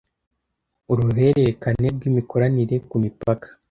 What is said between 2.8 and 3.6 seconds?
ku mipaka